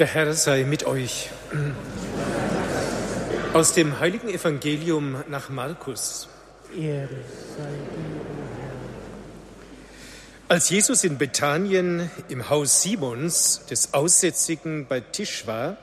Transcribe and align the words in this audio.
Der 0.00 0.06
Herr 0.06 0.32
sei 0.32 0.64
mit 0.64 0.86
euch. 0.86 1.28
Aus 3.52 3.74
dem 3.74 4.00
heiligen 4.00 4.30
Evangelium 4.30 5.22
nach 5.28 5.50
Markus. 5.50 6.26
Ehre 6.74 7.06
sei 7.06 7.64
dir, 7.64 8.22
Als 10.48 10.70
Jesus 10.70 11.04
in 11.04 11.18
Bethanien 11.18 12.10
im 12.30 12.48
Haus 12.48 12.80
Simons 12.80 13.66
des 13.68 13.92
Aussätzigen 13.92 14.86
bei 14.86 15.00
Tisch 15.00 15.46
war, 15.46 15.76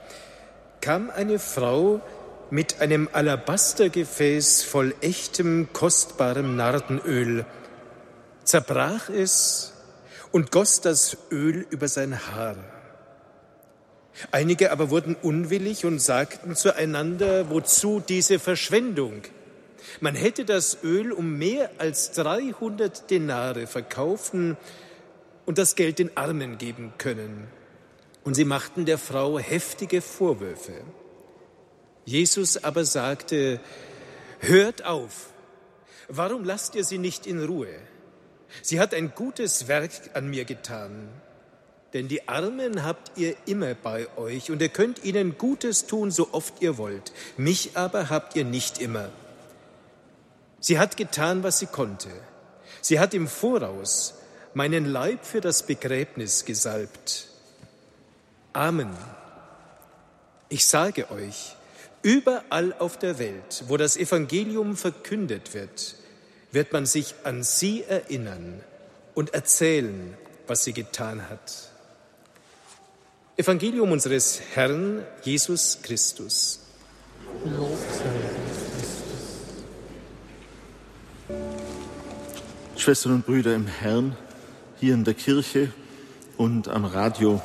kam 0.81 1.11
eine 1.11 1.37
Frau 1.37 2.01
mit 2.49 2.81
einem 2.81 3.09
Alabastergefäß 3.13 4.63
voll 4.63 4.95
echtem, 5.01 5.71
kostbarem 5.73 6.55
Nardenöl, 6.55 7.45
zerbrach 8.43 9.09
es 9.09 9.73
und 10.31 10.49
goss 10.49 10.81
das 10.81 11.17
Öl 11.29 11.67
über 11.69 11.87
sein 11.87 12.19
Haar. 12.31 12.55
Einige 14.31 14.71
aber 14.71 14.89
wurden 14.89 15.15
unwillig 15.15 15.85
und 15.85 15.99
sagten 15.99 16.55
zueinander, 16.55 17.49
wozu 17.49 17.99
diese 17.99 18.39
Verschwendung? 18.39 19.23
Man 20.01 20.15
hätte 20.15 20.45
das 20.45 20.83
Öl 20.83 21.11
um 21.11 21.37
mehr 21.37 21.69
als 21.77 22.11
300 22.11 23.09
Denare 23.09 23.67
verkaufen 23.67 24.57
und 25.45 25.57
das 25.57 25.75
Geld 25.75 25.99
den 25.99 26.15
Armen 26.17 26.57
geben 26.57 26.93
können. 26.97 27.47
Und 28.23 28.33
sie 28.33 28.45
machten 28.45 28.85
der 28.85 28.97
Frau 28.97 29.39
heftige 29.39 30.01
Vorwürfe. 30.01 30.73
Jesus 32.05 32.63
aber 32.63 32.85
sagte, 32.85 33.59
hört 34.39 34.85
auf, 34.85 35.29
warum 36.09 36.43
lasst 36.43 36.75
ihr 36.75 36.83
sie 36.83 36.97
nicht 36.97 37.25
in 37.25 37.43
Ruhe? 37.43 37.73
Sie 38.61 38.79
hat 38.79 38.93
ein 38.93 39.13
gutes 39.15 39.67
Werk 39.67 39.91
an 40.13 40.29
mir 40.29 40.45
getan. 40.45 41.09
Denn 41.93 42.07
die 42.07 42.27
Armen 42.27 42.83
habt 42.83 43.17
ihr 43.17 43.35
immer 43.45 43.73
bei 43.73 44.07
euch 44.17 44.51
und 44.51 44.61
ihr 44.61 44.69
könnt 44.69 45.03
ihnen 45.03 45.37
Gutes 45.37 45.87
tun, 45.87 46.11
so 46.11 46.29
oft 46.33 46.61
ihr 46.61 46.77
wollt. 46.77 47.13
Mich 47.37 47.71
aber 47.75 48.09
habt 48.09 48.35
ihr 48.35 48.43
nicht 48.43 48.79
immer. 48.79 49.09
Sie 50.59 50.79
hat 50.79 50.97
getan, 50.97 51.43
was 51.43 51.59
sie 51.59 51.67
konnte. 51.67 52.09
Sie 52.81 52.99
hat 52.99 53.13
im 53.13 53.27
Voraus 53.27 54.15
meinen 54.53 54.85
Leib 54.85 55.25
für 55.25 55.39
das 55.39 55.63
Begräbnis 55.63 56.43
gesalbt. 56.43 57.27
Amen. 58.53 58.95
Ich 60.49 60.65
sage 60.65 61.09
euch, 61.11 61.55
überall 62.01 62.73
auf 62.79 62.97
der 62.97 63.19
Welt, 63.19 63.63
wo 63.67 63.77
das 63.77 63.97
Evangelium 63.97 64.75
verkündet 64.75 65.53
wird, 65.53 65.95
wird 66.51 66.73
man 66.73 66.85
sich 66.85 67.15
an 67.23 67.43
sie 67.43 67.83
erinnern 67.83 68.63
und 69.13 69.33
erzählen, 69.33 70.17
was 70.47 70.63
sie 70.63 70.73
getan 70.73 71.29
hat. 71.29 71.69
Evangelium 73.39 73.91
unseres 73.91 74.41
Herrn 74.55 75.05
Jesus 75.21 75.77
Christus. 75.83 76.59
Schwestern 82.75 83.11
und 83.11 83.27
Brüder 83.27 83.53
im 83.53 83.67
Herrn, 83.67 84.17
hier 84.79 84.95
in 84.95 85.03
der 85.03 85.13
Kirche 85.13 85.71
und 86.37 86.67
am 86.67 86.85
Radio. 86.85 87.39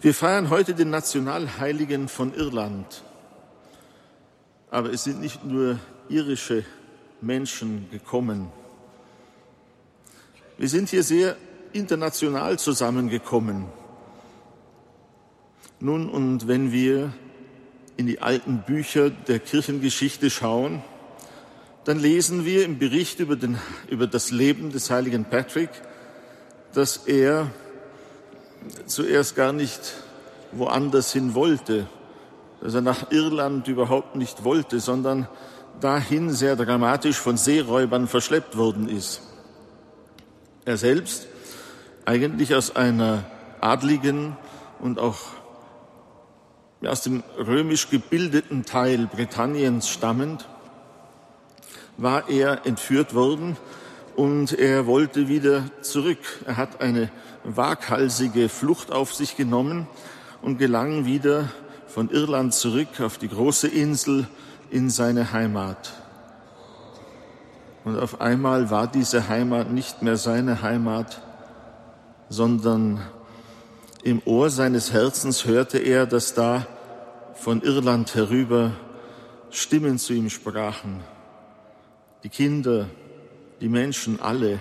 Wir 0.00 0.12
feiern 0.12 0.50
heute 0.50 0.74
den 0.74 0.90
Nationalheiligen 0.90 2.08
von 2.08 2.34
Irland. 2.34 3.04
Aber 4.72 4.92
es 4.92 5.04
sind 5.04 5.20
nicht 5.20 5.44
nur 5.44 5.78
irische 6.08 6.64
Menschen 7.20 7.88
gekommen. 7.92 8.50
Wir 10.58 10.68
sind 10.68 10.88
hier 10.88 11.04
sehr 11.04 11.36
international 11.72 12.58
zusammengekommen. 12.58 13.66
Nun, 15.84 16.08
und 16.08 16.48
wenn 16.48 16.72
wir 16.72 17.12
in 17.98 18.06
die 18.06 18.22
alten 18.22 18.62
Bücher 18.66 19.10
der 19.10 19.38
Kirchengeschichte 19.38 20.30
schauen, 20.30 20.82
dann 21.84 21.98
lesen 21.98 22.46
wir 22.46 22.64
im 22.64 22.78
Bericht 22.78 23.20
über, 23.20 23.36
den, 23.36 23.58
über 23.90 24.06
das 24.06 24.30
Leben 24.30 24.72
des 24.72 24.90
heiligen 24.90 25.26
Patrick, 25.26 25.68
dass 26.72 26.96
er 27.06 27.50
zuerst 28.86 29.36
gar 29.36 29.52
nicht 29.52 29.92
woanders 30.52 31.12
hin 31.12 31.34
wollte, 31.34 31.86
dass 32.62 32.72
er 32.72 32.80
nach 32.80 33.10
Irland 33.12 33.68
überhaupt 33.68 34.16
nicht 34.16 34.42
wollte, 34.42 34.80
sondern 34.80 35.28
dahin 35.82 36.30
sehr 36.30 36.56
dramatisch 36.56 37.18
von 37.18 37.36
Seeräubern 37.36 38.08
verschleppt 38.08 38.56
worden 38.56 38.88
ist. 38.88 39.20
Er 40.64 40.78
selbst, 40.78 41.26
eigentlich 42.06 42.54
aus 42.54 42.74
einer 42.74 43.26
adligen 43.60 44.34
und 44.80 44.98
auch 44.98 45.43
aus 46.86 47.02
dem 47.02 47.22
römisch 47.38 47.90
gebildeten 47.90 48.64
Teil 48.64 49.06
Britanniens 49.06 49.88
stammend, 49.88 50.48
war 51.96 52.28
er 52.28 52.66
entführt 52.66 53.14
worden 53.14 53.56
und 54.16 54.52
er 54.52 54.86
wollte 54.86 55.28
wieder 55.28 55.64
zurück. 55.82 56.18
Er 56.46 56.56
hat 56.56 56.80
eine 56.80 57.10
waghalsige 57.44 58.48
Flucht 58.48 58.92
auf 58.92 59.14
sich 59.14 59.36
genommen 59.36 59.86
und 60.42 60.58
gelang 60.58 61.04
wieder 61.04 61.48
von 61.86 62.10
Irland 62.10 62.54
zurück 62.54 63.00
auf 63.00 63.18
die 63.18 63.28
große 63.28 63.68
Insel 63.68 64.26
in 64.70 64.90
seine 64.90 65.32
Heimat. 65.32 65.92
Und 67.84 67.98
auf 67.98 68.20
einmal 68.20 68.70
war 68.70 68.86
diese 68.86 69.28
Heimat 69.28 69.70
nicht 69.70 70.02
mehr 70.02 70.16
seine 70.16 70.62
Heimat, 70.62 71.20
sondern 72.28 73.00
im 74.02 74.22
Ohr 74.24 74.50
seines 74.50 74.92
Herzens 74.92 75.44
hörte 75.44 75.78
er, 75.78 76.06
dass 76.06 76.34
da 76.34 76.66
von 77.34 77.62
Irland 77.62 78.14
herüber 78.14 78.72
Stimmen 79.50 79.98
zu 79.98 80.12
ihm 80.12 80.30
sprachen. 80.30 81.00
Die 82.22 82.28
Kinder, 82.28 82.88
die 83.60 83.68
Menschen, 83.68 84.20
alle. 84.20 84.58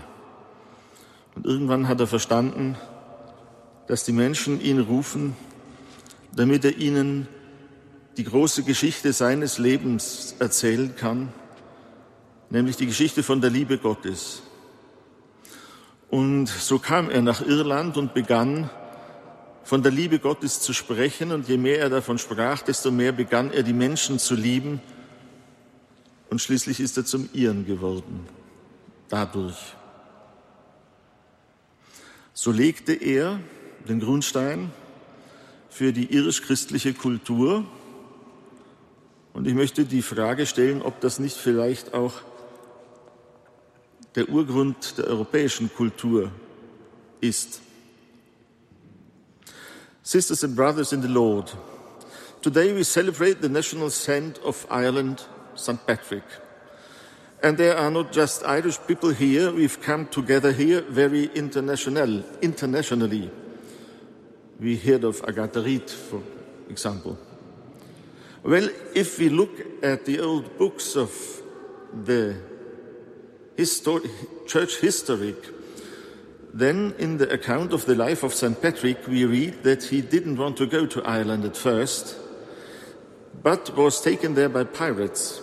Und 1.35 1.45
irgendwann 1.45 1.88
hat 1.88 2.00
er 2.00 2.07
verstanden, 2.07 2.78
dass 3.88 4.03
die 4.03 4.11
Menschen 4.11 4.61
ihn 4.61 4.79
rufen, 4.79 5.35
damit 6.35 6.66
er 6.66 6.78
ihnen 6.78 7.28
die 8.17 8.23
große 8.23 8.63
Geschichte 8.63 9.13
seines 9.13 9.57
Lebens 9.57 10.35
erzählen 10.40 10.95
kann, 10.95 11.34
nämlich 12.50 12.78
die 12.78 12.85
Geschichte 12.85 13.23
von 13.23 13.41
der 13.41 13.50
Liebe 13.50 13.78
Gottes. 13.78 14.44
Und 16.09 16.47
so 16.47 16.78
kam 16.78 17.09
er 17.09 17.23
nach 17.23 17.41
Irland 17.41 17.97
und 17.97 18.13
begann 18.13 18.69
von 19.63 19.81
der 19.81 19.91
Liebe 19.91 20.19
Gottes 20.19 20.59
zu 20.59 20.74
sprechen. 20.74 21.31
Und 21.31 21.47
je 21.47 21.57
mehr 21.57 21.79
er 21.79 21.90
davon 21.90 22.18
sprach, 22.18 22.62
desto 22.62 22.91
mehr 22.91 23.12
begann 23.12 23.51
er 23.51 23.63
die 23.63 23.74
Menschen 23.74 24.19
zu 24.19 24.35
lieben. 24.35 24.81
Und 26.29 26.41
schließlich 26.41 26.79
ist 26.79 26.97
er 26.97 27.06
zum 27.06 27.29
Ihren 27.34 27.66
geworden. 27.66 28.28
Dadurch. 29.09 29.75
So 32.34 32.52
legte 32.52 32.94
er 32.94 33.40
den 33.88 34.00
Grundstein 34.00 34.72
für 35.69 35.94
die 35.94 36.13
irisch-christliche 36.13 36.94
Kultur. 36.94 37.66
Und 39.34 39.47
ich 39.47 39.53
möchte 39.53 39.85
die 39.85 40.02
Frage 40.02 40.46
stellen, 40.46 40.81
ob 40.81 41.00
das 41.02 41.19
nicht 41.19 41.38
vielleicht 41.38 41.94
auch 41.94 42.22
der 44.16 44.29
Urgrund 44.29 44.97
der 44.97 45.07
europäischen 45.07 45.73
Kultur 45.73 46.31
ist. 47.22 47.62
Sisters 50.06 50.44
and 50.44 50.53
brothers 50.53 50.91
in 50.91 51.00
the 51.00 51.08
Lord, 51.08 51.50
today 52.41 52.74
we 52.74 52.84
celebrate 52.84 53.40
the 53.40 53.47
national 53.47 53.90
saint 53.90 54.38
of 54.40 54.68
Ireland, 54.69 55.24
St. 55.56 55.80
Patrick. 55.88 56.25
And 57.41 57.58
there 57.58 57.78
are 57.78 57.90
not 57.90 58.12
just 58.12 58.44
Irish 58.44 58.78
people 58.86 59.12
here, 59.12 59.50
we've 59.50 59.81
come 59.81 60.08
together 60.08 60.52
here 60.52 60.81
very 60.81 61.28
international, 61.34 62.22
internationally. 62.41 63.31
We 64.59 64.76
heard 64.76 65.05
of 65.05 65.23
Agatha 65.26 65.61
Reed, 65.61 65.90
for 65.90 66.22
example. 66.70 67.17
Well, 68.44 68.67
if 68.94 69.17
we 69.20 69.29
look 69.29 69.52
at 69.82 70.03
the 70.03 70.20
old 70.20 70.58
books 70.58 70.97
of 70.97 71.11
the 72.03 72.35
church 74.47 74.78
history, 74.82 75.35
then, 76.53 76.94
in 77.00 77.17
the 77.17 77.32
account 77.32 77.73
of 77.73 77.85
the 77.88 77.96
life 77.96 78.22
of 78.22 78.32
St. 78.32 78.61
Patrick, 78.61 79.08
we 79.08 79.26
read 79.26 79.64
that 79.64 79.85
he 79.85 80.02
didn't 80.02 80.38
want 80.38 80.55
to 80.58 80.67
go 80.67 80.85
to 80.85 81.02
Ireland 81.02 81.46
at 81.46 81.58
first, 81.58 82.16
but 83.41 83.76
was 83.76 84.00
taken 84.00 84.35
there 84.35 84.50
by 84.50 84.64
pirates. 84.64 85.41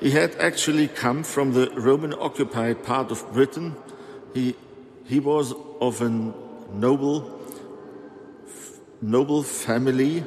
He 0.00 0.10
had 0.10 0.36
actually 0.36 0.88
come 0.88 1.22
from 1.22 1.54
the 1.54 1.70
Roman 1.70 2.12
occupied 2.12 2.84
part 2.84 3.10
of 3.10 3.32
Britain. 3.32 3.76
He, 4.34 4.54
he 5.06 5.20
was 5.20 5.54
of 5.80 6.02
a 6.02 6.10
noble, 6.10 7.40
noble 9.00 9.42
family 9.42 10.22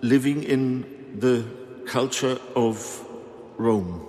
living 0.00 0.42
in 0.42 1.18
the 1.18 1.44
culture 1.84 2.38
of 2.56 3.06
Rome. 3.58 4.06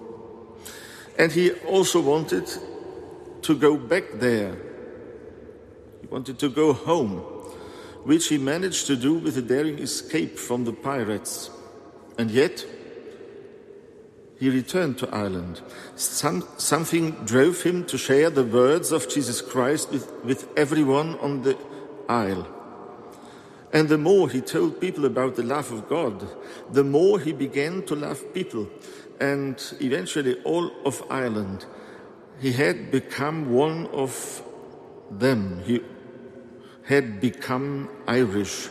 And 1.19 1.29
he 1.29 1.51
also 1.51 1.99
wanted 1.99 2.47
to 3.45 3.55
go 3.55 3.77
back 3.77 4.03
there. 4.15 4.55
He 6.01 6.07
wanted 6.07 6.37
to 6.39 6.49
go 6.49 6.73
home. 6.73 7.35
which 8.05 8.27
he 8.27 8.37
managed 8.37 8.85
to 8.85 8.95
do 8.95 9.15
with 9.15 9.35
a 9.35 9.41
daring 9.41 9.79
escape 9.79 10.37
from 10.37 10.63
the 10.63 10.71
pirates. 10.71 11.49
And 12.19 12.29
yet, 12.29 12.63
he 14.39 14.49
returned 14.49 14.99
to 14.99 15.09
Ireland. 15.09 15.61
Some, 15.95 16.47
something 16.57 17.11
drove 17.25 17.63
him 17.63 17.83
to 17.85 17.97
share 17.97 18.29
the 18.29 18.43
words 18.43 18.91
of 18.91 19.09
Jesus 19.09 19.41
Christ 19.41 19.91
with, 19.91 20.11
with 20.23 20.47
everyone 20.55 21.17
on 21.17 21.41
the 21.41 21.57
isle. 22.07 22.47
And 23.73 23.89
the 23.89 23.97
more 23.97 24.29
he 24.29 24.39
told 24.39 24.79
people 24.79 25.05
about 25.05 25.35
the 25.35 25.43
love 25.43 25.71
of 25.71 25.89
God, 25.89 26.27
the 26.71 26.83
more 26.83 27.19
he 27.19 27.33
began 27.33 27.81
to 27.87 27.95
love 27.95 28.33
people. 28.35 28.67
And 29.19 29.61
eventually, 29.81 30.39
all 30.43 30.69
of 30.85 31.03
Ireland, 31.09 31.65
he 32.39 32.51
had 32.51 32.91
become 32.91 33.51
one 33.51 33.87
of 33.87 34.43
them. 35.11 35.61
He 35.65 35.81
had 36.83 37.19
become 37.19 37.89
Irish. 38.07 38.69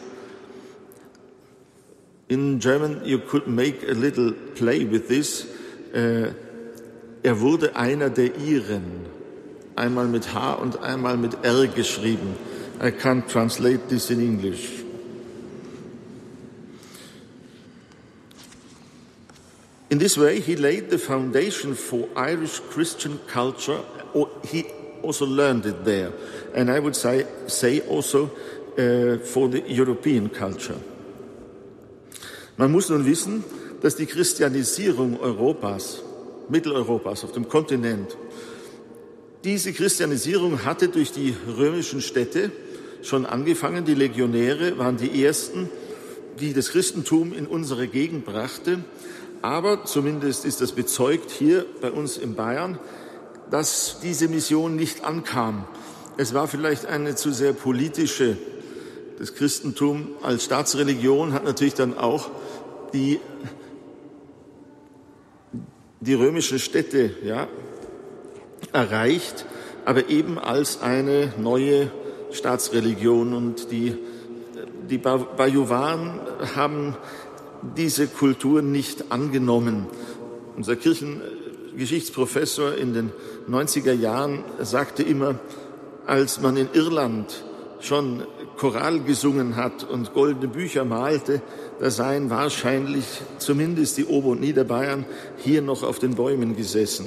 In 2.28 2.60
German, 2.60 3.04
you 3.04 3.18
could 3.18 3.46
make 3.46 3.82
a 3.82 3.92
little 3.92 4.32
play 4.32 4.84
with 4.84 5.08
this. 5.08 5.46
Äh, 5.92 6.32
er 7.22 7.40
wurde 7.40 7.76
einer 7.76 8.10
der 8.10 8.36
Iren. 8.36 9.06
Einmal 9.76 10.06
mit 10.06 10.32
H 10.34 10.54
und 10.54 10.80
einmal 10.80 11.16
mit 11.16 11.36
R 11.42 11.66
geschrieben. 11.66 12.36
I 12.80 12.90
can't 12.90 13.26
translate 13.28 13.88
this 13.88 14.10
in 14.10 14.20
English. 14.20 14.83
In 19.94 20.00
this 20.00 20.18
way, 20.18 20.40
he 20.40 20.56
laid 20.56 20.90
the 20.90 20.98
foundation 20.98 21.76
for 21.76 22.08
Irish 22.16 22.58
Christian 22.68 23.20
culture. 23.28 23.78
He 24.42 24.64
also 25.04 25.24
learned 25.24 25.66
it 25.66 25.84
there. 25.84 26.10
And 26.52 26.68
I 26.68 26.80
would 26.80 26.96
say, 26.96 27.24
say 27.46 27.78
also 27.78 28.24
uh, 28.76 29.18
for 29.24 29.48
the 29.48 29.62
European 29.68 30.30
culture. 30.30 30.80
Man 32.56 32.72
muss 32.72 32.90
nun 32.90 33.06
wissen, 33.06 33.44
dass 33.82 33.94
die 33.94 34.06
Christianisierung 34.06 35.20
Europas, 35.20 36.02
Mitteleuropas 36.48 37.22
auf 37.22 37.30
dem 37.30 37.48
Kontinent, 37.48 38.16
diese 39.44 39.72
Christianisierung 39.72 40.64
hatte 40.64 40.88
durch 40.88 41.12
die 41.12 41.36
römischen 41.56 42.00
Städte 42.00 42.50
schon 43.02 43.26
angefangen. 43.26 43.84
Die 43.84 43.94
Legionäre 43.94 44.76
waren 44.76 44.96
die 44.96 45.24
ersten, 45.24 45.68
die 46.40 46.52
das 46.52 46.70
Christentum 46.70 47.32
in 47.32 47.46
unsere 47.46 47.86
Gegend 47.86 48.24
brachte. 48.24 48.82
Aber 49.44 49.84
zumindest 49.84 50.46
ist 50.46 50.62
das 50.62 50.72
bezeugt 50.72 51.30
hier 51.30 51.66
bei 51.82 51.90
uns 51.90 52.16
in 52.16 52.34
Bayern, 52.34 52.78
dass 53.50 53.98
diese 54.02 54.26
Mission 54.28 54.74
nicht 54.74 55.04
ankam. 55.04 55.66
Es 56.16 56.32
war 56.32 56.48
vielleicht 56.48 56.86
eine 56.86 57.14
zu 57.14 57.30
sehr 57.30 57.52
politische. 57.52 58.38
Das 59.18 59.34
Christentum 59.34 60.12
als 60.22 60.44
Staatsreligion 60.44 61.34
hat 61.34 61.44
natürlich 61.44 61.74
dann 61.74 61.98
auch 61.98 62.30
die, 62.94 63.20
die 66.00 66.14
römischen 66.14 66.58
Städte 66.58 67.10
ja, 67.22 67.46
erreicht, 68.72 69.44
aber 69.84 70.08
eben 70.08 70.38
als 70.38 70.80
eine 70.80 71.34
neue 71.36 71.90
Staatsreligion. 72.32 73.34
Und 73.34 73.70
die, 73.70 73.94
die 74.88 74.96
Bajuwaren 74.96 76.18
haben 76.56 76.96
diese 77.76 78.06
Kultur 78.06 78.62
nicht 78.62 79.10
angenommen. 79.12 79.86
Unser 80.56 80.76
Kirchengeschichtsprofessor 80.76 82.74
in 82.74 82.94
den 82.94 83.12
90er 83.48 83.92
Jahren 83.92 84.44
sagte 84.60 85.02
immer, 85.02 85.38
als 86.06 86.40
man 86.40 86.56
in 86.56 86.68
Irland 86.72 87.44
schon 87.80 88.22
Choral 88.56 89.00
gesungen 89.00 89.56
hat 89.56 89.84
und 89.84 90.14
goldene 90.14 90.48
Bücher 90.48 90.84
malte, 90.84 91.42
da 91.80 91.90
seien 91.90 92.30
wahrscheinlich 92.30 93.04
zumindest 93.38 93.98
die 93.98 94.04
Ober- 94.04 94.28
und 94.28 94.40
Niederbayern 94.40 95.04
hier 95.38 95.60
noch 95.60 95.82
auf 95.82 95.98
den 95.98 96.14
Bäumen 96.14 96.56
gesessen. 96.56 97.06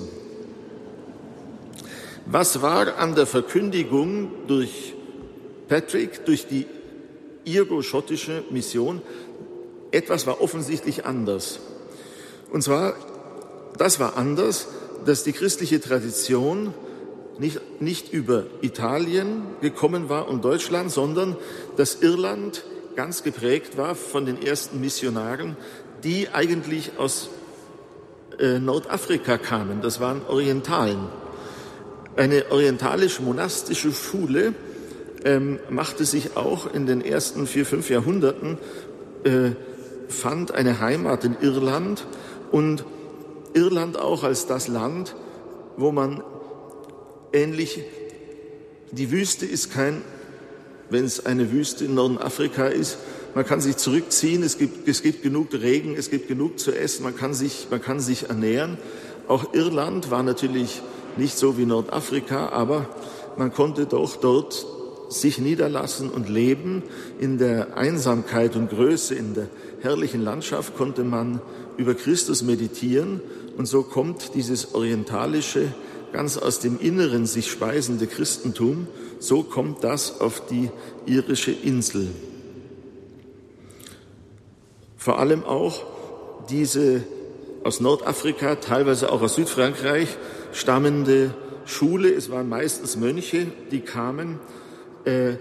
Was 2.25 2.61
war 2.61 2.97
an 2.97 3.15
der 3.15 3.25
Verkündigung 3.25 4.31
durch 4.47 4.93
Patrick, 5.69 6.25
durch 6.25 6.45
die 6.47 6.65
irgo-schottische 7.45 8.43
Mission 8.49 9.01
etwas 9.91 10.27
war 10.27 10.41
offensichtlich 10.41 11.05
anders. 11.05 11.59
Und 12.51 12.63
zwar, 12.63 12.95
das 13.77 13.99
war 13.99 14.17
anders, 14.17 14.67
dass 15.05 15.23
die 15.23 15.33
christliche 15.33 15.79
Tradition 15.79 16.73
nicht, 17.39 17.61
nicht 17.79 18.13
über 18.13 18.45
Italien 18.61 19.43
gekommen 19.61 20.09
war 20.09 20.27
und 20.27 20.43
Deutschland, 20.43 20.91
sondern 20.91 21.35
dass 21.75 22.01
Irland 22.01 22.63
ganz 22.95 23.23
geprägt 23.23 23.77
war 23.77 23.95
von 23.95 24.25
den 24.25 24.41
ersten 24.41 24.81
Missionaren, 24.81 25.55
die 26.03 26.29
eigentlich 26.29 26.93
aus 26.97 27.29
äh, 28.39 28.59
Nordafrika 28.59 29.37
kamen. 29.37 29.81
Das 29.81 29.99
waren 29.99 30.21
Orientalen. 30.27 31.07
Eine 32.15 32.45
orientalisch-monastische 32.49 33.91
Schule 33.91 34.53
ähm, 35.23 35.59
machte 35.69 36.05
sich 36.05 36.35
auch 36.35 36.73
in 36.73 36.87
den 36.87 37.01
ersten 37.01 37.45
vier, 37.45 37.65
fünf 37.65 37.89
Jahrhunderten 37.89 38.57
äh, 39.23 39.51
fand 40.07 40.51
eine 40.51 40.79
Heimat 40.79 41.23
in 41.23 41.35
Irland 41.41 42.05
und 42.51 42.85
Irland 43.53 43.97
auch 43.97 44.23
als 44.23 44.47
das 44.47 44.67
Land, 44.67 45.15
wo 45.77 45.91
man 45.91 46.23
ähnlich, 47.33 47.83
die 48.91 49.11
Wüste 49.11 49.45
ist 49.45 49.71
kein, 49.71 50.01
wenn 50.89 51.05
es 51.05 51.25
eine 51.25 51.51
Wüste 51.51 51.85
in 51.85 51.95
Nordafrika 51.95 52.67
ist, 52.67 52.97
man 53.35 53.45
kann 53.45 53.61
sich 53.61 53.77
zurückziehen, 53.77 54.41
es 54.41 54.57
gibt, 54.57 54.87
es 54.87 55.03
gibt 55.03 55.21
genug 55.21 55.53
Regen, 55.53 55.95
es 55.95 56.09
gibt 56.09 56.27
genug 56.27 56.59
zu 56.59 56.71
essen, 56.71 57.03
man 57.03 57.15
kann, 57.15 57.33
sich, 57.33 57.67
man 57.69 57.81
kann 57.81 57.99
sich 57.99 58.29
ernähren. 58.29 58.77
Auch 59.27 59.53
Irland 59.53 60.09
war 60.09 60.23
natürlich 60.23 60.81
nicht 61.17 61.37
so 61.37 61.57
wie 61.57 61.65
Nordafrika, 61.65 62.49
aber 62.49 62.89
man 63.37 63.53
konnte 63.53 63.85
doch 63.85 64.15
dort 64.15 64.65
sich 65.09 65.37
niederlassen 65.37 66.09
und 66.09 66.29
leben. 66.29 66.83
In 67.19 67.37
der 67.37 67.77
Einsamkeit 67.77 68.55
und 68.55 68.69
Größe, 68.69 69.13
in 69.13 69.35
der 69.35 69.47
herrlichen 69.81 70.21
Landschaft 70.21 70.75
konnte 70.75 71.03
man 71.03 71.41
über 71.77 71.93
Christus 71.93 72.41
meditieren 72.41 73.21
und 73.57 73.65
so 73.65 73.83
kommt 73.83 74.35
dieses 74.35 74.73
orientalische, 74.73 75.73
ganz 76.13 76.37
aus 76.37 76.59
dem 76.59 76.79
Inneren 76.79 77.25
sich 77.25 77.51
speisende 77.51 78.07
Christentum, 78.07 78.87
so 79.19 79.43
kommt 79.43 79.83
das 79.83 80.21
auf 80.21 80.45
die 80.47 80.69
irische 81.05 81.51
Insel. 81.51 82.07
Vor 84.97 85.19
allem 85.19 85.43
auch 85.43 85.85
diese 86.49 87.03
aus 87.63 87.79
Nordafrika, 87.79 88.55
teilweise 88.55 89.11
auch 89.11 89.21
aus 89.21 89.35
Südfrankreich 89.35 90.17
stammende 90.53 91.33
Schule, 91.65 92.13
es 92.13 92.31
waren 92.31 92.47
meistens 92.47 92.95
Mönche, 92.95 93.47
die 93.71 93.81
kamen, 93.81 94.39
äh, 95.05 95.35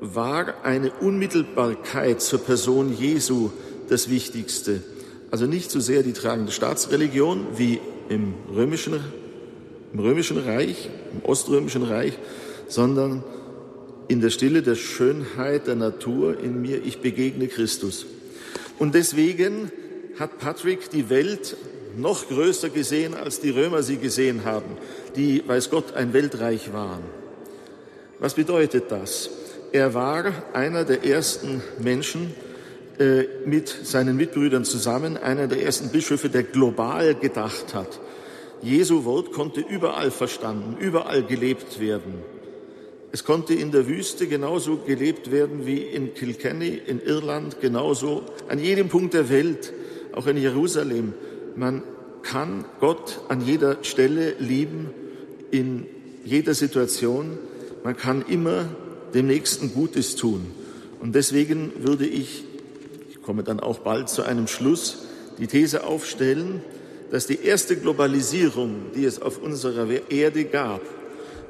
war 0.00 0.64
eine 0.64 0.92
Unmittelbarkeit 0.92 2.20
zur 2.20 2.40
Person 2.40 2.96
Jesu 2.96 3.50
das 3.88 4.10
Wichtigste. 4.10 4.82
Also 5.30 5.46
nicht 5.46 5.70
so 5.70 5.80
sehr 5.80 6.02
die 6.02 6.12
tragende 6.12 6.52
Staatsreligion 6.52 7.46
wie 7.56 7.80
im 8.08 8.34
römischen, 8.54 9.00
im 9.92 9.98
römischen 9.98 10.38
Reich, 10.38 10.90
im 11.12 11.28
oströmischen 11.28 11.82
Reich, 11.82 12.18
sondern 12.68 13.24
in 14.08 14.20
der 14.20 14.30
Stille 14.30 14.62
der 14.62 14.74
Schönheit 14.74 15.66
der 15.66 15.76
Natur 15.76 16.38
in 16.38 16.60
mir, 16.60 16.82
ich 16.84 17.00
begegne 17.00 17.48
Christus. 17.48 18.06
Und 18.78 18.94
deswegen 18.94 19.70
hat 20.18 20.38
Patrick 20.38 20.90
die 20.90 21.10
Welt 21.10 21.56
noch 21.96 22.28
größer 22.28 22.70
gesehen, 22.70 23.14
als 23.14 23.40
die 23.40 23.50
Römer 23.50 23.82
sie 23.82 23.96
gesehen 23.96 24.44
haben, 24.44 24.76
die, 25.16 25.42
weiß 25.46 25.70
Gott, 25.70 25.94
ein 25.94 26.12
Weltreich 26.12 26.72
waren. 26.72 27.02
Was 28.18 28.34
bedeutet 28.34 28.84
das? 28.90 29.30
Er 29.74 29.92
war 29.92 30.32
einer 30.52 30.84
der 30.84 31.04
ersten 31.04 31.60
Menschen 31.80 32.32
äh, 33.00 33.24
mit 33.44 33.68
seinen 33.68 34.16
Mitbrüdern 34.16 34.64
zusammen, 34.64 35.16
einer 35.16 35.48
der 35.48 35.64
ersten 35.64 35.88
Bischöfe, 35.88 36.28
der 36.28 36.44
global 36.44 37.16
gedacht 37.16 37.74
hat. 37.74 37.98
Jesu 38.62 39.04
Wort 39.04 39.32
konnte 39.32 39.62
überall 39.62 40.12
verstanden, 40.12 40.76
überall 40.78 41.24
gelebt 41.24 41.80
werden. 41.80 42.22
Es 43.10 43.24
konnte 43.24 43.54
in 43.54 43.72
der 43.72 43.88
Wüste 43.88 44.28
genauso 44.28 44.76
gelebt 44.76 45.32
werden 45.32 45.66
wie 45.66 45.78
in 45.82 46.14
Kilkenny, 46.14 46.80
in 46.86 47.00
Irland, 47.00 47.60
genauso 47.60 48.22
an 48.46 48.60
jedem 48.60 48.88
Punkt 48.88 49.12
der 49.12 49.28
Welt, 49.28 49.72
auch 50.12 50.28
in 50.28 50.36
Jerusalem. 50.36 51.14
Man 51.56 51.82
kann 52.22 52.64
Gott 52.78 53.22
an 53.26 53.40
jeder 53.40 53.78
Stelle 53.82 54.36
lieben, 54.38 54.90
in 55.50 55.86
jeder 56.24 56.54
Situation. 56.54 57.38
Man 57.82 57.96
kann 57.96 58.24
immer 58.28 58.66
dem 59.14 59.26
Nächsten 59.26 59.72
Gutes 59.72 60.16
tun. 60.16 60.46
Und 61.00 61.14
deswegen 61.14 61.72
würde 61.78 62.06
ich, 62.06 62.44
ich 63.10 63.22
komme 63.22 63.42
dann 63.42 63.60
auch 63.60 63.78
bald 63.78 64.08
zu 64.08 64.22
einem 64.22 64.48
Schluss, 64.48 65.06
die 65.38 65.46
These 65.46 65.84
aufstellen, 65.84 66.62
dass 67.10 67.26
die 67.26 67.40
erste 67.42 67.76
Globalisierung, 67.76 68.86
die 68.94 69.04
es 69.04 69.20
auf 69.22 69.40
unserer 69.40 69.88
Erde 70.10 70.44
gab, 70.44 70.80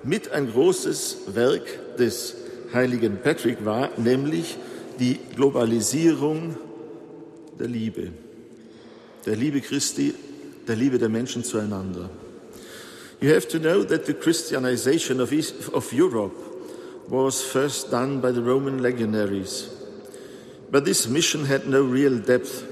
mit 0.03 0.31
ein 0.31 0.51
großes 0.51 1.19
Werk 1.35 1.97
des 1.97 2.35
heiligen 2.73 3.19
Patrick 3.23 3.65
war, 3.65 3.91
nämlich 3.97 4.57
die 4.99 5.19
Globalisierung 5.35 6.57
der 7.59 7.69
Liebe, 7.69 8.11
der 9.25 9.37
Liebe 9.37 9.61
Christi, 9.61 10.15
der 10.67 10.77
Liebe 10.77 10.99
der 10.99 11.09
Menschen 11.09 11.45
zueinander. 11.45 12.11
You 13.21 13.31
have 13.35 13.49
to 13.49 13.59
know 13.59 13.85
that 13.85 14.07
the 14.07 14.13
Christianization 14.13 15.21
of, 15.21 15.33
East, 15.33 15.55
of 15.73 15.93
Europe 15.93 16.35
was 17.09 17.43
first 17.43 17.91
done 17.91 18.21
by 18.21 18.31
the 18.31 18.43
Roman 18.43 18.83
legionaries. 18.83 19.69
But 20.71 20.85
this 20.85 21.07
mission 21.07 21.45
had 21.45 21.67
no 21.67 21.83
real 21.85 22.19
depth, 22.19 22.65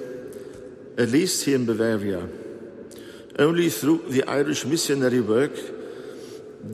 at 0.99 1.11
least 1.11 1.45
here 1.45 1.57
in 1.57 1.67
Bavaria. 1.67 2.29
Only 3.39 3.71
through 3.71 4.05
the 4.09 4.25
Irish 4.25 4.65
missionary 4.65 5.21
work 5.21 5.53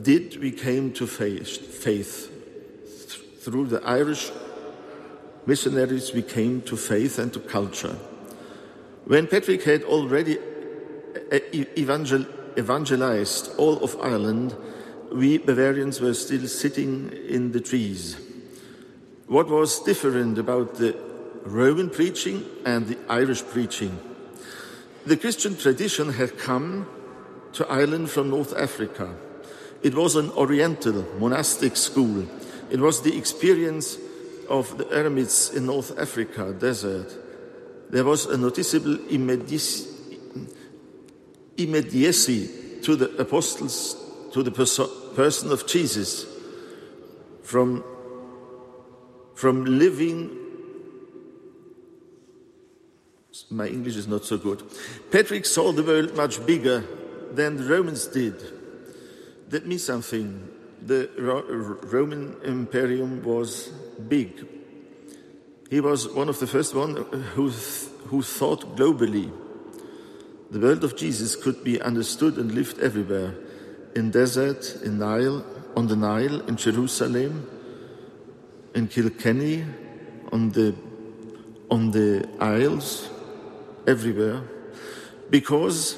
did 0.01 0.37
we 0.41 0.51
came 0.51 0.91
to 0.93 1.07
faith. 1.07 2.31
Through 3.41 3.67
the 3.67 3.83
Irish 3.83 4.31
missionaries, 5.45 6.13
we 6.13 6.21
came 6.21 6.61
to 6.63 6.75
faith 6.75 7.17
and 7.19 7.31
to 7.33 7.39
culture. 7.39 7.95
When 9.05 9.27
Patrick 9.27 9.63
had 9.63 9.83
already 9.83 10.37
evangelized 12.57 13.55
all 13.57 13.83
of 13.83 13.97
Ireland, 14.01 14.55
we 15.11 15.37
Bavarians 15.37 15.99
were 16.01 16.13
still 16.13 16.47
sitting 16.47 17.11
in 17.27 17.51
the 17.51 17.59
trees. 17.59 18.17
What 19.27 19.49
was 19.49 19.79
different 19.83 20.37
about 20.37 20.75
the 20.75 20.95
Roman 21.43 21.89
preaching 21.89 22.45
and 22.65 22.87
the 22.87 22.97
Irish 23.09 23.43
preaching? 23.43 23.99
The 25.05 25.17
Christian 25.17 25.55
tradition 25.55 26.13
had 26.13 26.37
come 26.37 26.87
to 27.53 27.67
Ireland 27.67 28.09
from 28.09 28.29
North 28.29 28.53
Africa. 28.55 29.15
It 29.81 29.95
was 29.95 30.15
an 30.15 30.29
Oriental 30.31 31.05
monastic 31.19 31.75
school. 31.77 32.25
It 32.69 32.79
was 32.79 33.01
the 33.01 33.17
experience 33.17 33.97
of 34.49 34.77
the 34.77 34.85
eremites 34.85 35.53
in 35.53 35.65
North 35.65 35.97
Africa 35.97 36.53
desert. 36.53 37.11
There 37.89 38.03
was 38.03 38.25
a 38.25 38.37
noticeable 38.37 38.99
immediacy 39.09 39.87
to 42.81 42.95
the 42.95 43.15
apostles, 43.17 43.95
to 44.33 44.43
the 44.43 44.51
person 44.51 45.51
of 45.51 45.67
Jesus, 45.67 46.25
from, 47.43 47.83
from 49.35 49.65
living 49.65 50.39
my 53.49 53.67
English 53.67 53.95
is 53.95 54.07
not 54.07 54.25
so 54.25 54.37
good. 54.37 54.63
Patrick 55.11 55.45
saw 55.45 55.71
the 55.71 55.83
world 55.83 56.15
much 56.15 56.45
bigger 56.45 56.83
than 57.31 57.57
the 57.57 57.63
Romans 57.63 58.07
did. 58.07 58.35
That 59.49 59.65
means 59.65 59.83
something. 59.83 60.49
The 60.85 61.09
Roman 61.83 62.35
Imperium 62.43 63.23
was 63.23 63.69
big. 64.07 64.47
He 65.69 65.79
was 65.79 66.07
one 66.09 66.29
of 66.29 66.39
the 66.39 66.47
first 66.47 66.73
one 66.73 66.95
who, 67.35 67.49
who 67.49 68.21
thought 68.21 68.75
globally. 68.75 69.31
The 70.51 70.59
world 70.59 70.83
of 70.83 70.95
Jesus 70.95 71.35
could 71.35 71.63
be 71.63 71.81
understood 71.81 72.37
and 72.37 72.51
lived 72.51 72.79
everywhere. 72.79 73.35
In 73.99 74.11
desert, 74.11 74.77
in 74.81 74.97
Nile, 74.97 75.43
on 75.75 75.87
the 75.87 75.95
Nile, 75.97 76.39
in 76.47 76.55
Jerusalem, 76.55 77.45
in 78.73 78.87
Kilkenny, 78.87 79.65
on 80.31 80.51
the, 80.51 80.73
on 81.69 81.91
the 81.91 82.25
Isles, 82.39 83.09
everywhere, 83.85 84.41
because 85.29 85.97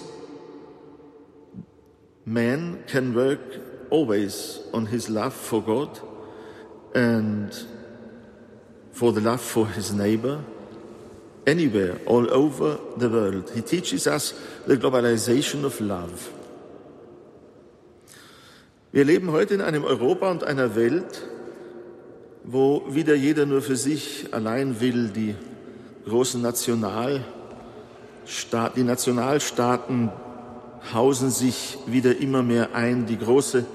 man 2.26 2.84
can 2.88 3.14
work 3.14 3.40
always 3.92 4.62
on 4.74 4.88
his 4.88 5.08
love 5.08 5.36
for 5.36 5.62
God 5.62 6.00
and 6.96 7.56
for 8.94 9.12
the 9.12 9.22
love 9.22 9.42
for 9.42 9.68
his 9.68 9.94
neighbor 9.94 10.44
anywhere, 11.46 12.00
all 12.08 12.34
over 12.34 12.80
the 12.98 13.10
world. 13.10 13.52
He 13.54 13.62
teaches 13.62 14.08
us 14.08 14.34
the 14.66 14.76
globalization 14.76 15.66
of 15.66 15.80
love. 15.80 16.41
Wir 18.94 19.06
leben 19.06 19.32
heute 19.32 19.54
in 19.54 19.62
einem 19.62 19.86
Europa 19.86 20.30
und 20.30 20.44
einer 20.44 20.76
Welt, 20.76 21.26
wo 22.44 22.84
wieder 22.90 23.16
jeder 23.16 23.46
nur 23.46 23.62
für 23.62 23.78
sich 23.78 24.28
allein 24.32 24.82
will, 24.82 25.08
die 25.16 25.34
großen 26.06 26.42
National 26.42 27.24
die 28.76 28.84
Nationalstaaten 28.84 30.12
hausen 30.94 31.32
sich 31.32 31.78
wieder 31.88 32.18
immer 32.18 32.44
mehr 32.44 32.76
ein. 32.76 33.06
Die 33.06 33.18
große, 33.18 33.66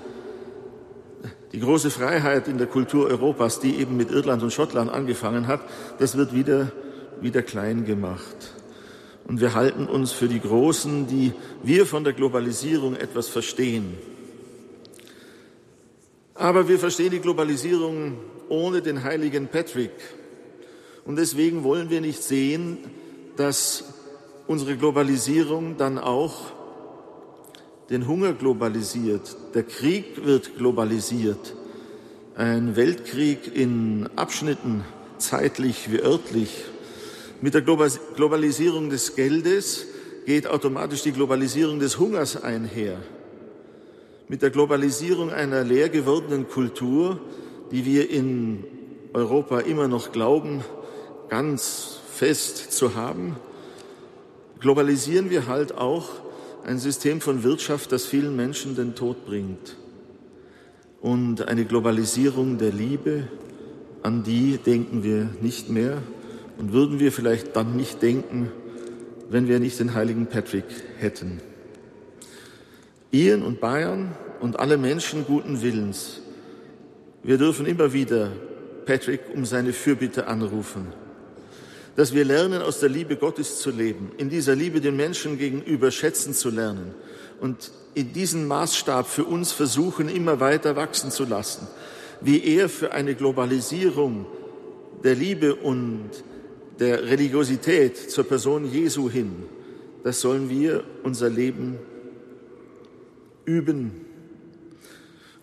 die 1.53 1.61
große 1.61 1.91
Freiheit 1.91 2.47
in 2.47 2.59
der 2.59 2.67
Kultur 2.67 3.07
Europas, 3.07 3.59
die 3.59 3.77
eben 3.77 3.97
mit 3.97 4.11
Irland 4.11 4.43
und 4.43 4.53
Schottland 4.53 4.91
angefangen 4.91 5.47
hat, 5.47 5.61
das 5.99 6.19
wird 6.19 6.35
wieder, 6.35 6.73
wieder 7.23 7.43
klein 7.43 7.87
gemacht. 7.87 8.53
Und 9.27 9.41
wir 9.41 9.55
halten 9.55 9.87
uns 9.87 10.13
für 10.13 10.29
die 10.29 10.41
Großen, 10.41 11.07
die 11.07 11.33
wir 11.63 11.87
von 11.87 12.05
der 12.05 12.13
Globalisierung 12.13 12.97
etwas 12.97 13.29
verstehen. 13.29 13.97
Aber 16.39 16.69
wir 16.69 16.79
verstehen 16.79 17.11
die 17.11 17.21
Globalisierung 17.21 18.19
ohne 18.49 18.83
den 18.83 19.03
heiligen 19.03 19.49
Patrick. 19.49 19.93
Und 21.05 21.17
deswegen 21.17 21.65
wollen 21.65 21.89
wir 21.89 22.01
nicht 22.01 22.23
sehen, 22.23 22.79
dass 23.37 23.85
unsere 24.47 24.77
Globalisierung 24.77 25.77
dann 25.77 25.99
auch 25.99 26.53
den 27.91 28.07
Hunger 28.07 28.33
globalisiert. 28.33 29.37
Der 29.55 29.63
Krieg 29.63 30.25
wird 30.25 30.57
globalisiert. 30.57 31.55
Ein 32.35 32.77
Weltkrieg 32.77 33.57
in 33.57 34.09
Abschnitten, 34.17 34.85
zeitlich 35.19 35.91
wie 35.91 36.01
örtlich. 36.01 36.65
Mit 37.41 37.55
der 37.55 37.63
Globalisierung 37.63 38.91
des 38.91 39.15
Geldes 39.15 39.87
geht 40.27 40.47
automatisch 40.47 41.03
die 41.03 41.13
Globalisierung 41.13 41.79
des 41.79 41.99
Hungers 41.99 42.43
einher. 42.43 42.99
Mit 44.29 44.43
der 44.43 44.51
Globalisierung 44.51 45.31
einer 45.31 45.63
leer 45.63 45.89
gewordenen 45.89 46.49
Kultur, 46.49 47.21
die 47.71 47.85
wir 47.85 48.11
in 48.11 48.65
Europa 49.13 49.61
immer 49.61 49.87
noch 49.87 50.11
glauben, 50.11 50.65
ganz 51.29 52.01
fest 52.13 52.73
zu 52.73 52.97
haben, 52.97 53.37
globalisieren 54.59 55.31
wir 55.31 55.47
halt 55.47 55.79
auch 55.79 56.09
ein 56.65 56.79
System 56.79 57.21
von 57.21 57.45
Wirtschaft, 57.45 57.93
das 57.93 58.05
vielen 58.05 58.35
Menschen 58.35 58.75
den 58.75 58.97
Tod 58.97 59.25
bringt. 59.27 59.77
Und 61.01 61.47
eine 61.47 61.65
Globalisierung 61.65 62.59
der 62.59 62.73
Liebe, 62.73 63.29
an 64.03 64.25
die 64.25 64.59
denken 64.59 65.05
wir 65.05 65.31
nicht 65.41 65.71
mehr 65.71 66.03
und 66.59 66.73
würden 66.73 66.99
wir 66.99 67.13
vielleicht 67.13 67.55
dann 67.55 67.77
nicht 67.77 68.03
denken, 68.03 68.51
wenn 69.31 69.47
wir 69.47 69.61
nicht 69.61 69.79
den 69.79 69.95
heiligen 69.95 70.27
Patrick 70.27 70.65
hätten. 70.99 71.41
Iren 73.11 73.43
und 73.43 73.61
Bayern 73.61 74.15
und 74.41 74.59
alle 74.59 74.77
Menschen 74.77 75.25
guten 75.27 75.63
Willens, 75.63 76.21
wir 77.23 77.39
dürfen 77.39 77.67
immer 77.67 77.93
wieder 77.93 78.33
Patrick 78.85 79.21
um 79.35 79.45
seine 79.45 79.73
Fürbitte 79.73 80.27
anrufen 80.27 80.93
dass 81.97 82.13
wir 82.13 82.27
lernen, 82.27 82.61
aus 82.63 82.79
der 82.79 82.91
Liebe 82.91 83.17
Gottes 83.17 83.59
zu 83.59 83.71
leben, 83.71 84.13
in 84.19 84.29
dieser 84.29 84.55
Liebe 84.55 84.81
den 84.81 84.97
Menschen 84.97 85.39
gegenüber 85.39 85.91
schätzen 85.91 86.35
zu 86.35 86.51
lernen 86.51 86.95
und 87.41 87.73
in 87.95 88.13
diesen 88.13 88.47
Maßstab 88.47 89.09
für 89.09 89.25
uns 89.25 89.53
versuchen, 89.53 90.11
immer 90.11 90.39
weiter 90.39 90.77
wachsen 90.77 91.11
zu 91.11 91.25
lassen, 91.25 91.67
wie 92.21 92.45
er 92.45 92.69
für 92.69 92.93
eine 92.93 93.15
Globalisierung 93.15 94.27
der 95.03 95.15
Liebe 95.15 95.55
und 95.55 96.11
der 96.79 97.05
Religiosität 97.05 98.11
zur 98.11 98.25
Person 98.25 98.71
Jesu 98.71 99.09
hin, 99.09 99.45
das 100.05 100.21
sollen 100.21 100.51
wir 100.51 100.85
unser 101.03 101.31
Leben 101.31 101.79
üben. 103.47 103.93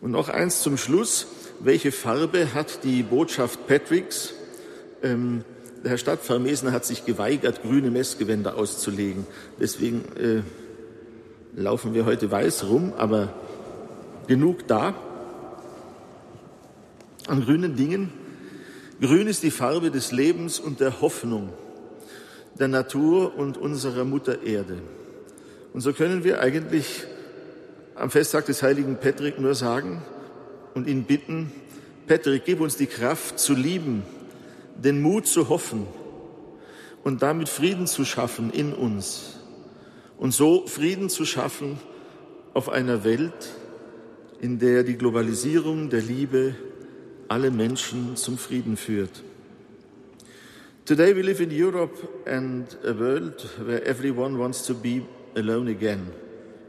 Und 0.02 0.12
noch 0.12 0.30
eins 0.30 0.62
zum 0.62 0.78
Schluss. 0.78 1.28
Welche 1.60 1.92
Farbe 1.92 2.54
hat 2.54 2.84
die 2.84 3.04
Botschaft 3.04 3.68
Patricks? 3.68 4.34
Ähm, 5.02 5.44
der 5.84 5.92
Herr 5.92 5.98
Stadtpfarrer 5.98 6.40
Mesner 6.40 6.72
hat 6.72 6.86
sich 6.86 7.06
geweigert, 7.06 7.62
grüne 7.64 7.90
Messgewänder 7.90 8.56
auszulegen. 8.56 9.26
Deswegen 9.60 10.04
äh, 10.18 10.42
laufen 11.60 11.94
wir 11.94 12.06
heute 12.06 12.30
weiß 12.32 12.66
rum, 12.66 12.94
aber 12.98 13.34
genug 14.28 14.68
da 14.68 14.96
an 17.28 17.44
grünen 17.44 17.76
Dingen. 17.76 18.12
Grün 19.02 19.28
ist 19.28 19.44
die 19.44 19.52
Farbe 19.52 19.92
des 19.92 20.12
Lebens 20.12 20.60
und 20.60 20.80
der 20.80 21.02
Hoffnung, 21.02 21.50
der 22.60 22.68
Natur 22.68 23.36
und 23.38 23.58
unserer 23.58 24.06
Mutter 24.06 24.44
Erde. 24.44 24.78
Und 25.74 25.82
so 25.82 25.94
können 25.94 26.24
wir 26.24 26.42
eigentlich 26.42 27.06
am 27.96 28.10
Festtag 28.10 28.46
des 28.46 28.64
heiligen 28.64 28.98
Patrick 28.98 29.40
nur 29.40 29.56
sagen 29.56 30.02
und 30.74 30.88
ihn 30.88 31.04
bitten, 31.04 31.52
Patrick, 32.08 32.46
gib 32.46 32.60
uns 32.60 32.76
die 32.76 32.88
Kraft 32.88 33.40
zu 33.40 33.54
lieben, 33.54 34.04
den 34.76 35.02
Mut 35.02 35.28
zu 35.28 35.50
hoffen 35.50 35.88
und 37.04 37.22
damit 37.22 37.50
Frieden 37.50 37.88
zu 37.88 38.06
schaffen 38.06 38.52
in 38.52 38.74
uns 38.74 39.40
und 40.18 40.34
so 40.34 40.68
Frieden 40.68 41.10
zu 41.10 41.26
schaffen 41.26 41.80
auf 42.54 42.70
einer 42.70 43.04
Welt, 43.04 43.54
in 44.42 44.60
der 44.60 44.84
die 44.84 44.98
Globalisierung 44.98 45.90
der 45.90 46.02
Liebe 46.02 46.56
alle 47.28 47.52
Menschen 47.52 48.16
zum 48.16 48.38
Frieden 48.38 48.78
führt. 48.78 49.24
Today 50.86 51.16
we 51.16 51.22
live 51.22 51.40
in 51.40 51.50
Europe 51.52 51.96
and 52.26 52.78
a 52.84 52.94
world 52.94 53.48
where 53.66 53.86
everyone 53.86 54.38
wants 54.38 54.66
to 54.66 54.74
be 54.74 55.02
alone 55.36 55.70
again. 55.70 56.23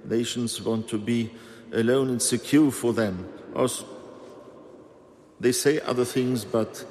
Nations 0.05 0.61
want 0.61 0.89
to 0.89 0.99
be 0.99 1.31
alone 1.73 2.11
and 2.11 2.23
secure 2.23 2.71
for 2.71 2.93
them. 2.93 3.29
As 3.57 3.85
they 5.41 5.53
say 5.53 5.81
other 5.81 6.05
things, 6.05 6.45
but 6.45 6.85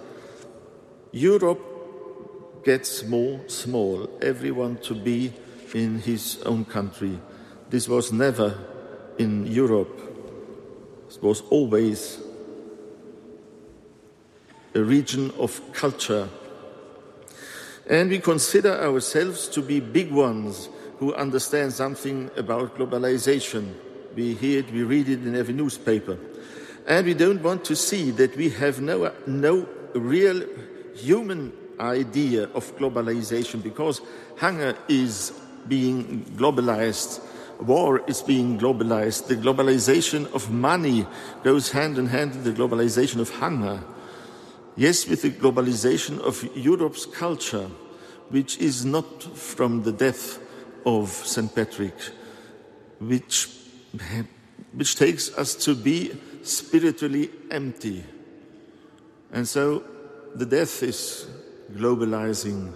Europe 1.12 2.64
gets 2.64 3.04
more 3.04 3.40
small. 3.48 4.10
Everyone 4.22 4.78
to 4.78 4.96
be 4.96 5.34
in 5.74 6.00
his 6.00 6.42
own 6.46 6.66
country. 6.66 7.20
This 7.70 7.88
was 7.88 8.12
never 8.12 8.58
in 9.18 9.48
Europe. 9.48 10.00
It 11.10 11.22
was 11.22 11.42
always 11.50 12.20
a 14.74 14.82
region 14.82 15.32
of 15.38 15.62
culture. 15.74 16.28
And 17.88 18.10
we 18.10 18.20
consider 18.20 18.72
ourselves 18.72 19.48
to 19.50 19.62
be 19.62 19.80
big 19.80 20.12
ones 20.12 20.70
who 21.04 21.14
understand 21.16 21.74
something 21.74 22.32
about 22.38 22.78
globalization. 22.78 23.74
We 24.16 24.36
hear 24.36 24.60
it, 24.60 24.72
we 24.72 24.84
read 24.84 25.10
it 25.10 25.28
in 25.28 25.36
every 25.36 25.54
newspaper. 25.54 26.18
And 26.88 27.06
we 27.06 27.14
don't 27.14 27.44
want 27.44 27.66
to 27.66 27.76
see 27.76 28.12
that 28.12 28.38
we 28.38 28.50
have 28.52 28.80
no, 28.80 29.12
no 29.28 29.68
real 29.94 30.46
human 30.96 31.52
idea 31.78 32.44
of 32.54 32.74
globalization 32.78 33.62
because 33.62 34.00
hunger 34.38 34.78
is 34.88 35.34
being 35.68 36.24
globalized, 36.38 37.20
war 37.60 38.02
is 38.08 38.22
being 38.22 38.58
globalized, 38.58 39.28
the 39.28 39.36
globalization 39.36 40.34
of 40.34 40.52
money 40.52 41.06
goes 41.44 41.72
hand 41.72 41.98
in 41.98 42.06
hand 42.06 42.32
with 42.32 42.46
the 42.46 42.52
globalization 42.52 43.20
of 43.20 43.30
hunger. 43.30 43.84
Yes, 44.78 45.06
with 45.06 45.22
the 45.22 45.32
globalization 45.32 46.20
of 46.20 46.48
Europe's 46.56 47.06
culture, 47.06 47.68
which 48.30 48.58
is 48.60 48.86
not 48.86 49.22
from 49.22 49.84
the 49.84 49.92
death 49.92 50.40
of 50.86 51.10
St. 51.10 51.54
Patrick, 51.54 51.96
which, 53.00 53.50
which 54.74 54.96
takes 54.96 55.34
us 55.38 55.56
to 55.56 55.76
be 55.76 56.12
spiritually 56.44 57.30
empty. 57.50 58.04
And 59.32 59.48
so 59.48 59.84
the 60.36 60.46
death 60.46 60.84
is 60.84 61.28
globalizing 61.72 62.74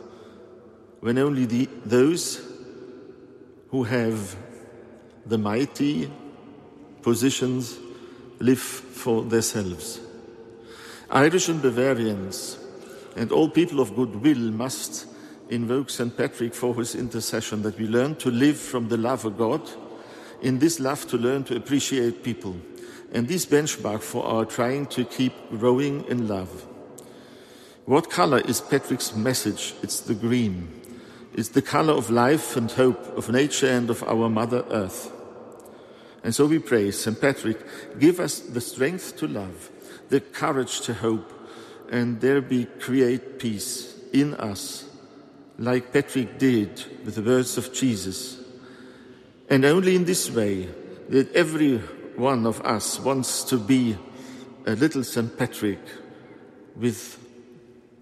when 0.99 1.17
only 1.17 1.45
the, 1.45 1.69
those 1.85 2.41
who 3.69 3.83
have 3.83 4.35
the 5.25 5.37
mighty 5.37 6.11
positions 7.01 7.77
live 8.39 8.59
for 8.59 9.23
themselves. 9.23 9.99
Irish 11.09 11.49
and 11.49 11.61
Bavarians 11.61 12.57
and 13.15 13.31
all 13.31 13.49
people 13.49 13.79
of 13.79 13.95
goodwill 13.95 14.51
must 14.51 15.05
invoke 15.49 15.89
St. 15.89 16.15
Patrick 16.15 16.53
for 16.53 16.75
his 16.75 16.95
intercession 16.95 17.61
that 17.63 17.77
we 17.77 17.87
learn 17.87 18.15
to 18.17 18.29
live 18.31 18.57
from 18.57 18.89
the 18.89 18.97
love 18.97 19.25
of 19.25 19.37
God, 19.37 19.61
in 20.41 20.59
this 20.59 20.79
love 20.79 21.07
to 21.07 21.17
learn 21.17 21.43
to 21.45 21.55
appreciate 21.55 22.23
people, 22.23 22.55
and 23.11 23.27
this 23.27 23.45
benchmark 23.45 24.01
for 24.01 24.25
our 24.25 24.45
trying 24.45 24.85
to 24.87 25.05
keep 25.05 25.33
growing 25.49 26.03
in 26.05 26.27
love. 26.27 26.65
What 27.85 28.09
color 28.09 28.39
is 28.39 28.59
Patrick's 28.59 29.15
message? 29.15 29.73
It's 29.81 30.01
the 30.01 30.15
green. 30.15 30.69
It's 31.33 31.49
the 31.49 31.61
color 31.61 31.93
of 31.93 32.09
life 32.09 32.57
and 32.57 32.69
hope, 32.69 33.17
of 33.17 33.29
nature 33.29 33.69
and 33.69 33.89
of 33.89 34.03
our 34.03 34.29
Mother 34.29 34.65
Earth. 34.69 35.11
And 36.23 36.35
so 36.35 36.45
we 36.45 36.59
pray, 36.59 36.91
St. 36.91 37.19
Patrick, 37.19 37.59
give 37.99 38.19
us 38.19 38.39
the 38.39 38.59
strength 38.59 39.17
to 39.17 39.27
love 39.27 39.71
the 40.09 40.21
courage 40.21 40.81
to 40.81 40.93
hope, 40.93 41.33
and 41.91 42.21
there 42.21 42.41
be 42.41 42.65
create 42.79 43.39
peace 43.39 43.95
in 44.13 44.33
us, 44.35 44.86
like 45.57 45.91
Patrick 45.91 46.37
did 46.37 46.83
with 47.03 47.15
the 47.15 47.21
words 47.21 47.57
of 47.57 47.73
Jesus. 47.73 48.39
And 49.49 49.65
only 49.65 49.95
in 49.95 50.05
this 50.05 50.29
way 50.29 50.67
that 51.09 51.33
every 51.33 51.77
one 52.15 52.45
of 52.45 52.61
us 52.61 52.99
wants 52.99 53.43
to 53.45 53.57
be 53.57 53.97
a 54.65 54.75
little 54.75 55.03
St. 55.03 55.37
Patrick 55.37 55.79
with 56.75 57.17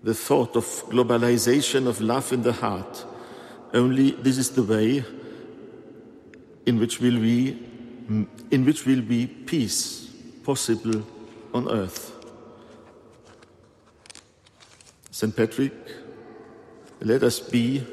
the 0.03 0.13
thought 0.13 0.55
of 0.55 0.65
globalization 0.89 1.87
of 1.87 2.01
love 2.01 2.33
in 2.33 2.41
the 2.41 2.53
heart. 2.53 3.05
Only 3.73 4.11
this 4.11 4.37
is 4.37 4.51
the 4.51 4.63
way 4.63 5.03
in 6.65 6.79
which 6.79 6.99
will 6.99 7.19
we 7.19 7.57
in 8.51 8.65
which 8.65 8.85
will 8.85 9.01
be 9.01 9.25
peace 9.25 10.11
possible 10.43 11.01
on 11.53 11.67
earth. 11.71 12.11
St. 15.09 15.35
Patrick, 15.35 15.73
let 17.01 17.23
us 17.23 17.39
be 17.39 17.83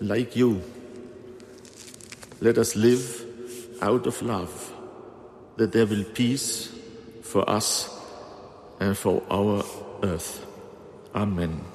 like 0.00 0.36
you. 0.36 0.62
Let 2.40 2.58
us 2.58 2.74
live 2.74 3.26
out 3.82 4.06
of 4.06 4.20
love, 4.22 4.72
that 5.56 5.72
there 5.72 5.86
will 5.86 6.04
peace 6.04 6.72
for 7.22 7.48
us 7.48 7.88
and 8.80 8.96
for 8.96 9.22
our 9.30 9.64
earth. 10.02 10.44
Amen. 11.14 11.69